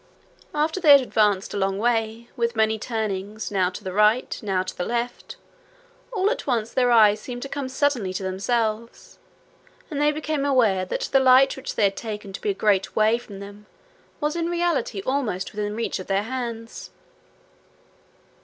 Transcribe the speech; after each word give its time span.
After 0.55 0.79
they 0.79 0.93
had 0.93 1.01
advanced 1.01 1.53
a 1.53 1.57
long 1.57 1.77
way, 1.77 2.27
with 2.35 2.55
many 2.55 2.79
turnings, 2.79 3.51
now 3.51 3.69
to 3.69 3.83
the 3.83 3.93
right, 3.93 4.35
now 4.41 4.63
to 4.63 4.75
the 4.75 4.83
left, 4.83 5.35
all 6.11 6.31
at 6.31 6.47
once 6.47 6.71
their 6.73 6.89
eyes 6.89 7.19
seemed 7.21 7.43
to 7.43 7.47
come 7.47 7.69
suddenly 7.69 8.11
to 8.15 8.23
themselves, 8.23 9.19
and 9.91 10.01
they 10.01 10.11
became 10.11 10.43
aware 10.43 10.85
that 10.85 11.01
the 11.11 11.19
light 11.19 11.55
which 11.55 11.75
they 11.75 11.83
had 11.83 11.97
taken 11.97 12.33
to 12.33 12.41
be 12.41 12.49
a 12.49 12.53
great 12.55 12.95
way 12.95 13.19
from 13.19 13.41
them 13.41 13.67
was 14.19 14.35
in 14.35 14.49
reality 14.49 15.03
almost 15.05 15.51
within 15.53 15.75
reach 15.75 15.99
of 15.99 16.07
their 16.07 16.23
hands. 16.23 16.89